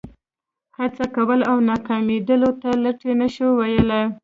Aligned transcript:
هڅه 0.77 1.05
کول 1.15 1.39
او 1.49 1.57
ناکامېدلو 1.69 2.51
ته 2.61 2.69
لټي 2.83 3.11
نه 3.21 3.27
شو 3.35 3.47
ویلای. 3.59 4.03